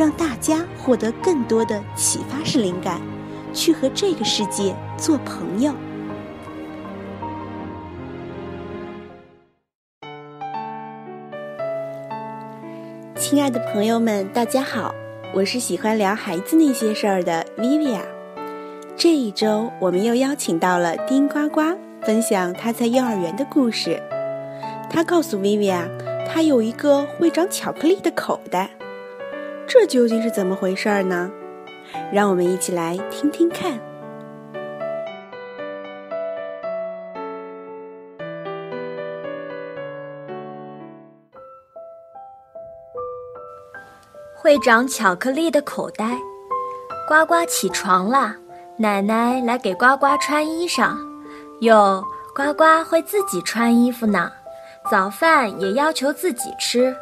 [0.00, 2.98] 让大家获得更多的启发式灵感，
[3.52, 5.74] 去和这个世界做朋友。
[13.14, 14.94] 亲爱的朋友们，大家好，
[15.34, 18.00] 我是喜欢聊孩子那些事儿的 Vivian。
[18.96, 21.60] 这一周，我们又邀请到了丁呱呱。
[22.00, 24.02] 分享他在幼儿园的故事。
[24.88, 25.86] 他告诉薇薇啊，
[26.26, 28.70] 他有一个会长巧克力的口袋，
[29.72, 31.30] 这究竟是怎么回事呢？
[32.12, 33.78] 让我们一起来听听看。
[44.34, 46.18] 会长巧克力的口袋，
[47.06, 48.34] 呱呱起床了，
[48.76, 50.96] 奶奶来给呱呱穿衣裳。
[51.60, 52.02] 哟，
[52.34, 54.32] 呱呱会自己穿衣服呢，
[54.90, 56.92] 早饭也要求自己吃。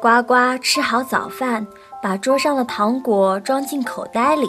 [0.00, 1.66] 呱呱吃好早饭，
[2.02, 4.48] 把桌上的糖果装进口袋里。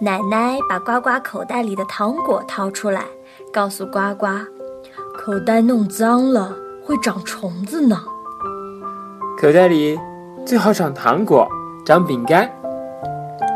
[0.00, 3.04] 奶奶把呱呱口袋里的糖果掏出来，
[3.52, 4.26] 告诉呱呱
[5.18, 8.00] ：“口袋弄脏了，会长虫子呢。
[9.40, 9.98] 口袋里
[10.46, 11.48] 最好长糖果，
[11.84, 12.48] 长饼干。”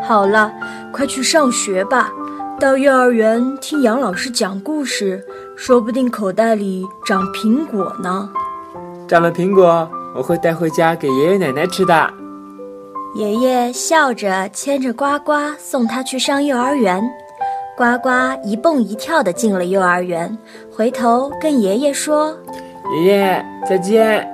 [0.02, 0.52] 好了，
[0.92, 2.10] 快去上学吧。
[2.58, 5.24] 到幼儿园听杨老师讲故事，
[5.56, 8.28] 说不定口袋里长苹果呢。
[9.06, 12.21] 长了苹果，我会带回家给爷爷奶奶吃的。
[13.14, 17.02] 爷爷笑着牵着呱呱送他去上幼儿园。
[17.77, 18.08] 呱呱
[18.44, 20.36] 一蹦一跳地进了幼儿园，
[20.74, 22.36] 回头跟爷爷说
[22.96, 24.28] ：“爷爷再见。”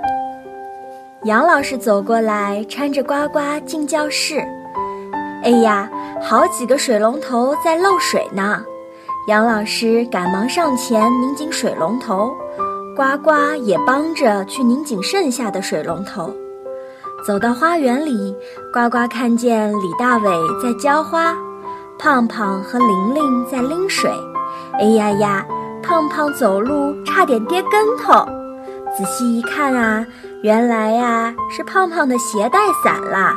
[1.25, 4.43] 杨老师走过来，搀着呱呱进教室。
[5.43, 5.91] 哎呀！
[6.21, 8.61] 好几个水龙头在漏水呢，
[9.29, 12.35] 杨老师赶忙上前拧紧水龙头，
[12.97, 16.35] 呱呱也帮着去拧紧剩下的水龙头。
[17.29, 18.35] 走到花园里，
[18.73, 20.31] 呱呱看见李大伟
[20.63, 21.37] 在浇花，
[21.99, 24.11] 胖胖和玲玲在拎水。
[24.81, 25.47] 哎呀呀，
[25.83, 28.25] 胖胖走路差点跌跟头，
[28.97, 30.07] 仔细一看啊，
[30.43, 33.35] 原来呀是胖胖的鞋带散了。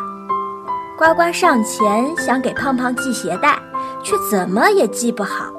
[0.97, 3.59] 呱呱上前想给胖胖系鞋带，
[4.01, 5.51] 却怎么也系不好。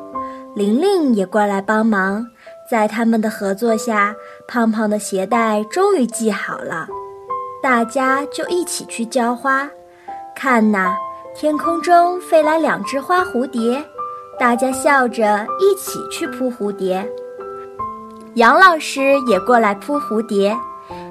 [0.54, 2.26] 玲玲也过来帮忙，
[2.70, 4.14] 在他们的合作下，
[4.49, 6.88] 胖胖的鞋带终于系好了。
[7.62, 9.69] 大家就一起去浇花。
[10.34, 10.97] 看呐，
[11.34, 13.83] 天空中飞来两只花蝴蝶，
[14.39, 17.09] 大家笑着一起去扑蝴蝶。
[18.34, 20.59] 杨老师也过来扑蝴蝶。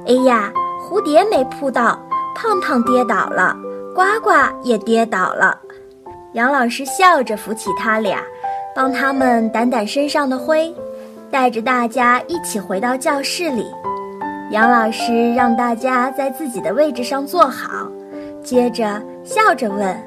[0.05, 0.51] 哎呀，
[0.81, 1.97] 蝴蝶没扑到，
[2.35, 3.55] 胖胖跌倒了。
[3.95, 4.31] 呱呱
[4.63, 5.57] 也跌倒了，
[6.33, 8.21] 杨老师笑着扶起他俩，
[8.75, 10.73] 帮他们掸掸身上的灰，
[11.29, 13.65] 带着大家一起回到教室里。
[14.51, 17.87] 杨老师让大家在自己的位置上坐好，
[18.43, 19.97] 接着笑着问：“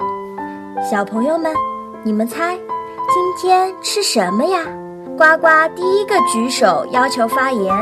[0.84, 1.50] 小朋友们，
[2.02, 4.58] 你们猜今天吃什么呀？”
[5.16, 7.74] 呱呱第一个举手要求发言：“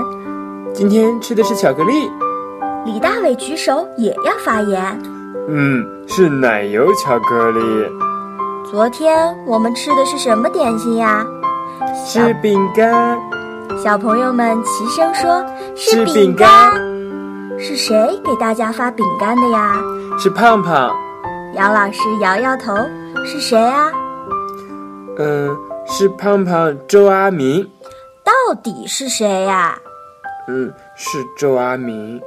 [0.72, 2.08] 今天吃的是巧克力。”
[2.86, 5.02] 李大伟举手也要发言。
[5.48, 7.60] 嗯，是奶油巧克力。
[8.70, 11.26] 昨天我们吃的是什么点心呀？
[12.06, 13.18] 是饼干。
[13.82, 15.44] 小朋友们齐声说
[15.90, 16.72] ：“是饼干。”
[17.58, 19.76] 是谁给大家发饼干的呀？
[20.18, 20.94] 是胖胖。
[21.54, 22.74] 杨老师摇摇头
[23.26, 23.90] ：“是谁啊？”
[25.18, 25.56] 嗯，
[25.86, 27.68] 是胖胖周阿明。
[28.24, 29.78] 到底是谁呀？
[30.48, 32.20] 嗯，是周阿明。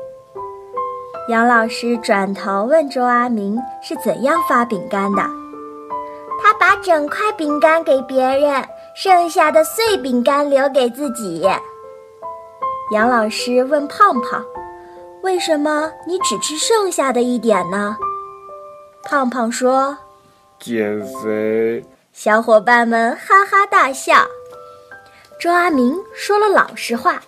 [1.28, 5.24] 杨老师转头问周阿明是怎样发饼干的。
[6.44, 8.64] 他把整块饼干给别人，
[8.96, 11.44] 剩下的碎饼干留给自己。
[12.92, 14.46] 杨老师问胖胖
[15.24, 17.98] ：“为什么你只吃剩下的一点呢？”
[19.04, 19.98] 胖胖说
[20.60, 21.84] ：“减肥。”
[22.14, 24.16] 小伙伴们哈哈大笑。
[25.40, 27.20] 周阿明说了老实话：“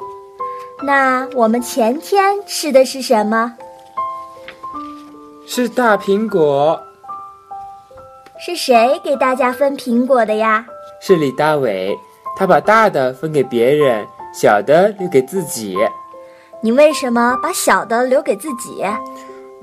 [0.83, 3.57] 那我们前天吃的是什么？”
[5.47, 6.79] 是大苹果。
[8.39, 10.63] 是谁给大家分苹果的呀？
[11.01, 11.97] 是李大伟，
[12.37, 14.07] 他把大的分给别人，
[14.39, 15.75] 小的留给自己。
[16.61, 18.83] 你为什么把小的留给自己？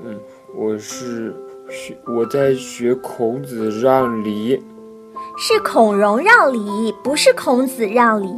[0.03, 0.19] 嗯，
[0.53, 1.33] 我是
[1.69, 4.61] 学我在学孔子让梨。
[5.37, 8.29] 是孔融让梨，不是孔子让梨。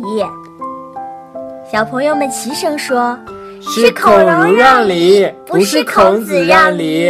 [1.72, 3.18] 小朋友们齐声说
[3.60, 7.10] ：“是孔融让梨，不是孔子让梨。”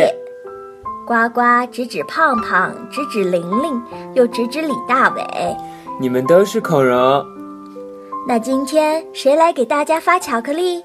[1.05, 3.83] 呱呱指指胖胖，指指玲玲，
[4.13, 5.21] 又指指李大伟。
[5.99, 7.25] 你们都是孔融。
[8.27, 10.83] 那今天谁来给大家发巧克力？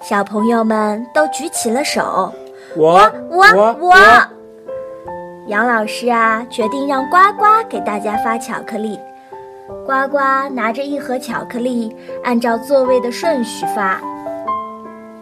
[0.00, 2.32] 小朋友们都举起了手。
[2.76, 3.44] 我我
[3.80, 3.92] 我。
[5.48, 8.96] 杨老师啊，决定让呱呱给大家发巧克力。
[9.84, 10.18] 呱呱
[10.54, 14.00] 拿着一盒巧克力，按照座位的顺序发。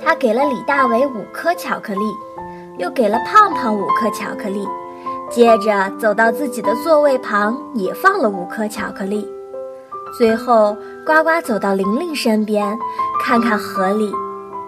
[0.04, 2.00] 他给了李大伟五颗巧克力，
[2.76, 4.68] 又给了胖胖五颗巧克力，
[5.30, 9.26] 接着走到自己的座位旁，也放了五颗巧克力。
[10.18, 12.78] 最后，呱呱走到玲玲身边，
[13.22, 14.10] 看看河里，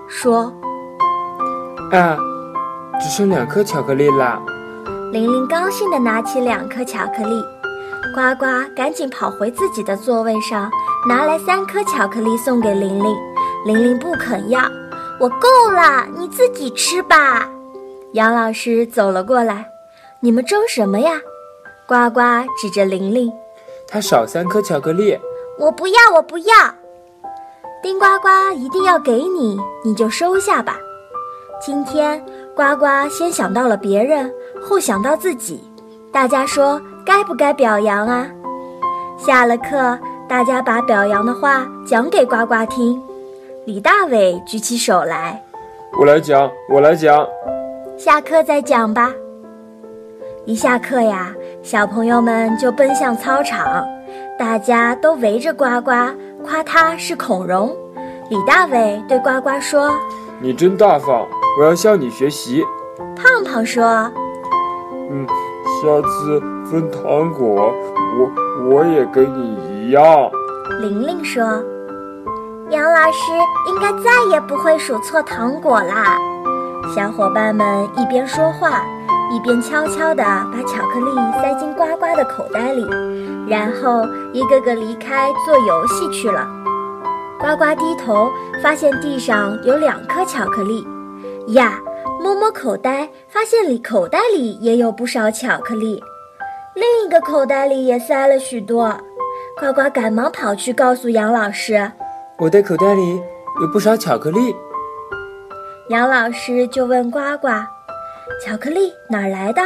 [0.07, 0.53] 说
[1.91, 2.19] ：“啊，
[3.01, 4.39] 只剩两颗巧克力了。”
[5.11, 7.43] 玲玲高兴地拿起两颗巧克力，
[8.15, 8.45] 呱呱
[8.77, 10.71] 赶紧跑回自己的座位上，
[11.09, 13.17] 拿来三颗巧克力送给玲玲。
[13.65, 14.61] 玲玲不肯要，
[15.19, 17.49] 我够了，你自己吃吧。
[18.13, 19.67] 杨老师走了过来，
[20.21, 21.13] 你们争什么呀？
[21.89, 22.21] 呱呱
[22.61, 23.33] 指着玲玲，
[23.89, 25.19] 她少三颗巧克力。
[25.59, 26.55] 我不要，我不要。
[27.83, 30.77] 丁呱呱一定要给你，你就收下吧。
[31.61, 32.23] 今天
[32.55, 34.31] 呱呱先想到了别人。
[34.63, 35.63] 后想到自己，
[36.13, 38.27] 大家说该不该表扬啊？
[39.17, 39.99] 下了课，
[40.29, 43.01] 大家把表扬的话讲给呱呱听。
[43.65, 45.43] 李大伟举起手来，
[45.99, 47.27] 我来讲，我来讲。
[47.97, 49.13] 下课再讲吧。
[50.45, 51.33] 一下课呀，
[51.63, 53.87] 小朋友们就奔向操场，
[54.39, 55.91] 大家都围着呱呱，
[56.45, 57.75] 夸他是孔融。
[58.29, 59.91] 李大伟对呱呱说
[60.41, 61.27] ：“你真大方，
[61.59, 62.63] 我要向你学习。”
[63.17, 63.83] 胖胖说。
[65.11, 65.27] 嗯，
[65.81, 66.41] 下次
[66.71, 67.73] 分糖果，
[68.19, 70.31] 我我也跟你一样。
[70.81, 71.43] 玲玲说
[72.69, 73.33] ：“杨老师
[73.69, 76.19] 应该再也不会数错糖果啦。”
[76.95, 78.83] 小伙伴们一边说话，
[79.31, 82.87] 一边悄悄地把巧克力塞进呱呱的口袋里，
[83.49, 86.47] 然后一个个离开做游戏去了。
[87.39, 88.31] 呱呱低头
[88.63, 90.87] 发现地上有两颗巧克力，
[91.49, 91.79] 呀！
[92.19, 96.03] 摸摸口袋，发现里口袋里也有不少巧克力，
[96.75, 98.97] 另一个口袋里也塞了许多。
[99.61, 101.93] 呱呱赶忙跑去告诉杨老师
[102.41, 103.21] ：“我的口袋里
[103.61, 104.57] 有不少巧克力。”
[105.91, 107.49] 杨老师就问呱呱
[108.45, 109.63] ：“巧克力哪儿来的？”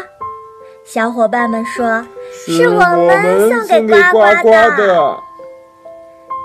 [0.85, 2.05] 小伙伴们说
[2.47, 5.19] ：“是我们送给呱呱的。”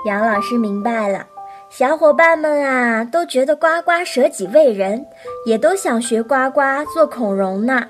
[0.04, 1.26] 杨老师明白了。
[1.68, 5.04] 小伙伴们啊，都觉得呱呱舍己为人，
[5.44, 6.60] 也都想学呱呱
[6.94, 7.82] 做孔融呢。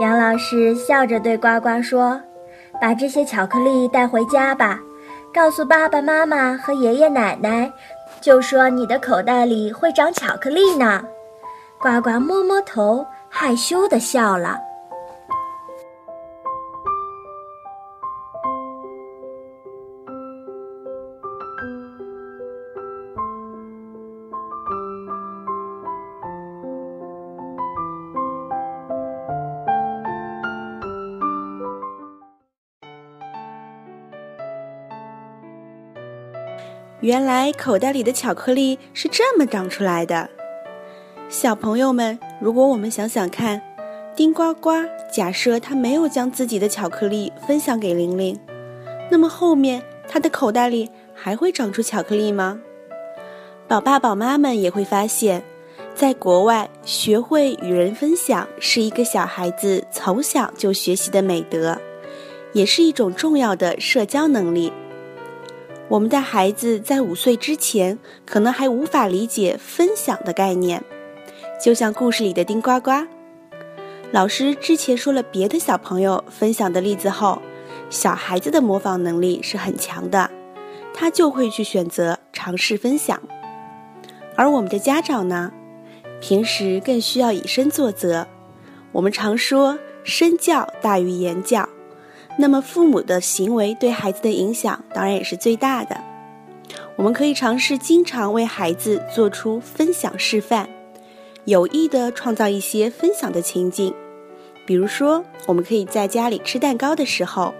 [0.00, 2.18] 杨老师笑着对呱呱说
[2.80, 4.80] ：“把这些巧克力带回家吧，
[5.34, 7.70] 告诉爸爸妈妈和爷爷奶奶，
[8.22, 11.04] 就说你的口袋里会长巧克力呢。”
[11.78, 14.58] 呱呱摸摸头，害羞地笑了。
[37.00, 40.28] 原来口袋里的巧克力是这么长出来的。
[41.30, 43.60] 小朋友们，如果我们想想看，
[44.16, 44.70] 丁呱呱
[45.12, 48.38] 假设他没有将自己的巧克力分享给玲玲，
[49.10, 52.58] 那么后面他的口袋里还会长出巧克力吗？
[53.68, 55.44] 宝爸宝妈们也会发现，
[55.94, 61.78] 在国外学会与人分享是一个小孩子从小就学习的美德，
[62.54, 64.72] 也是一种重要的社交能力。
[65.88, 70.82] 我们的孩子在五岁之前，可能还无法理解分享的概念，
[71.60, 72.90] 就像故事里的丁呱呱。
[74.12, 77.40] 老师之前说了别的小朋友分享的例子后，
[77.90, 80.30] 小孩子的模仿能力是很强的，
[80.94, 83.20] 他就会去选择尝试分享。
[84.36, 85.52] 而我们的家长呢，
[86.20, 88.26] 平时更需要以身作则。
[88.92, 91.68] 我们常说身教大于言教。
[92.38, 96.00] 那么，父母的行为对孩子的影响当然也是最大的。
[96.96, 100.68] 我们可以尝试经常为孩子做出分享示范，
[101.44, 103.94] 有意的创造一些分享的情景。
[104.66, 107.52] 比如说，我们可以在家里吃蛋糕的时候，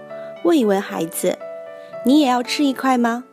[0.43, 1.37] 问一问孩子
[2.05, 3.25] ：“你也要吃一块吗？”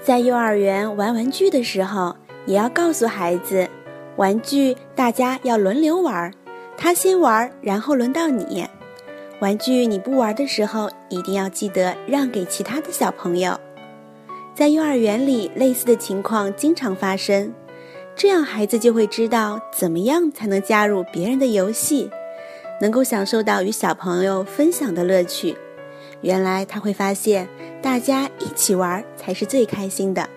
[0.00, 2.14] 在幼儿园玩玩具的时候，
[2.46, 3.68] 也要告诉孩子
[4.16, 6.32] ：“玩具大家要轮流玩，
[6.76, 8.66] 他先玩，然后轮到你。
[9.40, 13.58] 玩具你不玩的时候，一定要记得让给其他的小朋友。
[14.54, 17.52] 在幼儿园里，类似的情况经常发生，
[18.18, 22.10] 这样孩子就会知道怎么样才能加入别人的游戏，
[22.80, 25.56] 能够享受到与小朋友分享的乐趣。
[26.22, 27.48] 原来他会发现，
[27.80, 30.28] 大家一起玩才是最开心的。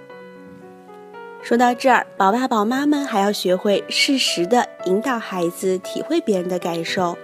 [1.41, 7.17] 说到这儿，宝爸宝妈们还要学会适时的引导孩子体会别人的感受。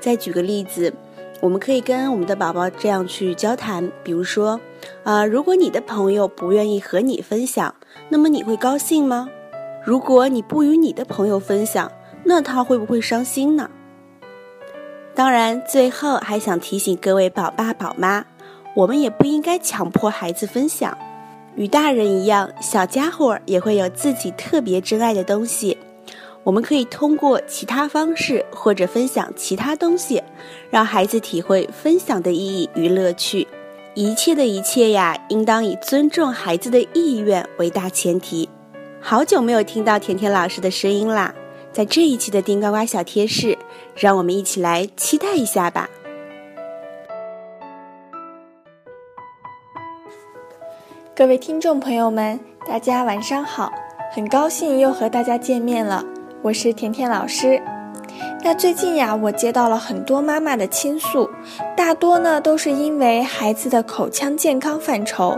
[0.00, 0.92] 再举个例子，
[1.40, 4.60] 我们可以跟我们的宝宝这样去交谈，比如说，
[5.04, 7.72] 啊，如果你的朋友不愿意和你分享，
[8.08, 9.28] 那么你会高兴吗？
[9.84, 11.90] 如果你不与你的朋友分享，
[12.24, 13.68] 那他会不会伤心呢？
[15.14, 18.24] 当然，最后还想提醒各位宝爸宝妈，
[18.74, 20.96] 我们也不应该强迫孩子分享。
[21.56, 25.76] 与大人一样，小家伙也会有自己特别珍爱的东西。
[26.44, 30.22] 我们可以通过其他方式或者分享其他东西，
[30.70, 33.46] 让孩子体会分享的意义与乐趣。
[33.94, 38.48] 一切的一切呀，应当以尊重孩子的意愿为大前提。
[39.04, 41.34] 好久没有听到甜甜老师的声音啦，
[41.72, 43.58] 在这一期的丁呱呱小贴士，
[43.96, 45.90] 让我们一起来期待一下吧。
[51.16, 53.72] 各位听众朋友们，大家晚上好！
[54.12, 56.04] 很高兴又和大家见面了，
[56.40, 57.60] 我是甜甜老师。
[58.44, 61.28] 那最近呀，我接到了很多妈妈的倾诉，
[61.76, 65.36] 大多呢都是因为孩子的口腔健康犯愁，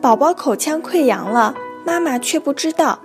[0.00, 2.98] 宝宝口腔溃疡了，妈妈却不知道。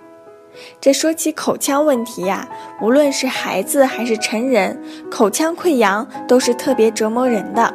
[0.82, 2.50] 这说起口腔问题呀，
[2.82, 4.82] 无论是孩子还是成人，
[5.12, 7.74] 口腔溃疡都是特别折磨人的。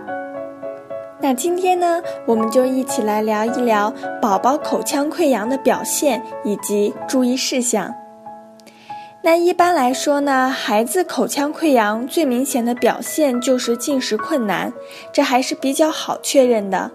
[1.20, 7.94] 那今天呢，我们就一起来聊一聊宝宝口腔溃疡的表现以及注意事项。
[9.22, 14.70] 那一般来说呢，孩子口腔溃疡最明显的表现就是进食困难，
[15.12, 16.90] 这还是比较好确认的。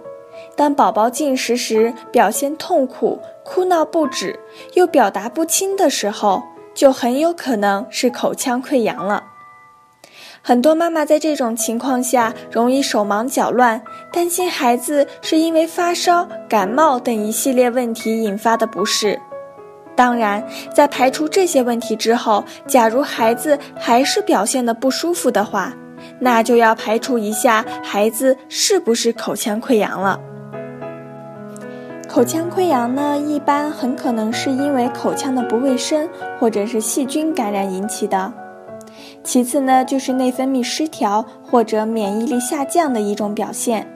[0.59, 4.37] 当宝宝进食时表现痛苦、哭闹不止，
[4.73, 6.43] 又表达不清的时候，
[6.75, 9.23] 就很有可能是口腔溃疡了。
[10.41, 19.17] 很多妈妈在这种情况下容易手忙脚乱，担心孩子是因为发烧、感冒等一系列问题引发的不适。
[19.95, 25.73] 当然，在排除这些问题之后，假如孩子还是表现的不舒服的话，
[26.19, 30.19] 那就要排除一下孩子是不是口腔溃疡了。
[32.19, 36.05] 口腔溃疡呢，一般很可能是因为口腔的不卫生
[36.37, 38.33] 或者是细菌感染引起的。
[39.23, 43.87] 其次呢，就是内分泌失调或者免疫力下降的一种表现。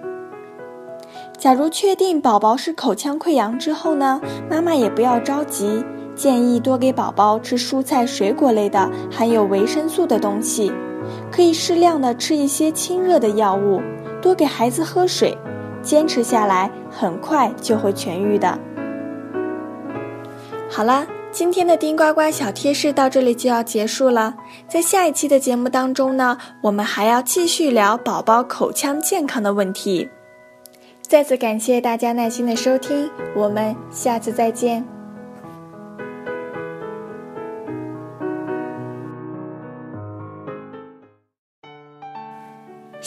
[1.37, 5.83] 假如确定宝宝是口腔溃疡之后呢，妈妈也不要着急，
[6.15, 10.71] 建议多给宝宝吃蔬菜水果类的含有维生素的东西，
[11.29, 13.81] 可以适量的吃一些清热的药物，
[14.21, 15.37] 多给孩子喝水，
[15.83, 18.57] 坚持下来很快就会痊愈的。
[20.67, 21.05] 好啦。
[21.33, 24.35] 今天的丁呱呱小贴士到这里就要结束了，
[24.67, 30.07] 在下一期的节目当中呢，我们还要继续聊宝宝口腔健康的问题。
[31.01, 34.85] 再次感谢大家耐心的收听，我们下次再见。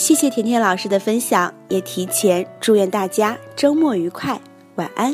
[0.06, 4.40] 谢谢甜甜老师的分享，也提前祝愿大家周末愉快，
[4.76, 5.12] 晚安。